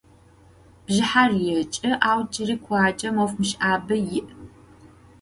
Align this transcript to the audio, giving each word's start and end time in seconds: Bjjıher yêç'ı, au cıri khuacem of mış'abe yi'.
Bjjıher 0.85 1.31
yêç'ı, 1.47 1.89
au 2.09 2.21
cıri 2.33 2.57
khuacem 2.63 3.15
of 3.23 3.31
mış'abe 3.39 3.97
yi'. 4.09 4.21